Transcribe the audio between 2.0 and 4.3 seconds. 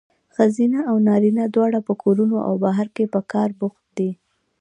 کورونو او بهر کې په کار بوخت دي.